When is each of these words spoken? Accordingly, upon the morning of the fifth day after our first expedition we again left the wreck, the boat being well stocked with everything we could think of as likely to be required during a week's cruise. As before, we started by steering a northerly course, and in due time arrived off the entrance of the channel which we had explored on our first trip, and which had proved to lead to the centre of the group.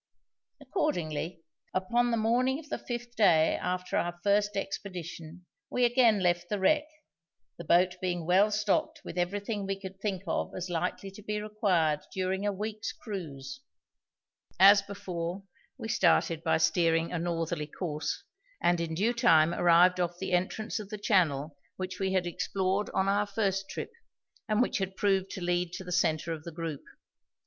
Accordingly, 0.59 1.43
upon 1.75 2.09
the 2.09 2.17
morning 2.17 2.57
of 2.57 2.69
the 2.69 2.79
fifth 2.79 3.15
day 3.15 3.55
after 3.61 3.95
our 3.97 4.19
first 4.23 4.57
expedition 4.57 5.45
we 5.69 5.85
again 5.85 6.21
left 6.21 6.49
the 6.49 6.57
wreck, 6.57 6.87
the 7.59 7.63
boat 7.63 7.97
being 8.01 8.25
well 8.25 8.49
stocked 8.49 9.01
with 9.05 9.15
everything 9.15 9.67
we 9.67 9.79
could 9.79 9.99
think 10.01 10.23
of 10.25 10.55
as 10.55 10.71
likely 10.71 11.11
to 11.11 11.21
be 11.21 11.39
required 11.39 11.99
during 12.11 12.47
a 12.47 12.51
week's 12.51 12.91
cruise. 12.91 13.59
As 14.59 14.81
before, 14.81 15.43
we 15.77 15.87
started 15.87 16.43
by 16.43 16.57
steering 16.57 17.11
a 17.11 17.19
northerly 17.19 17.67
course, 17.67 18.23
and 18.59 18.81
in 18.81 18.95
due 18.95 19.13
time 19.13 19.53
arrived 19.53 19.99
off 19.99 20.17
the 20.17 20.31
entrance 20.33 20.79
of 20.79 20.89
the 20.89 20.97
channel 20.97 21.55
which 21.77 21.99
we 21.99 22.11
had 22.11 22.25
explored 22.25 22.89
on 22.89 23.07
our 23.07 23.27
first 23.27 23.69
trip, 23.69 23.91
and 24.49 24.63
which 24.63 24.79
had 24.79 24.97
proved 24.97 25.29
to 25.29 25.43
lead 25.43 25.71
to 25.73 25.83
the 25.83 25.91
centre 25.91 26.33
of 26.33 26.43
the 26.43 26.51
group. 26.51 26.81